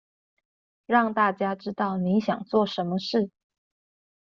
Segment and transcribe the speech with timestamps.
[0.87, 3.29] 讓大家知道你想做什麼事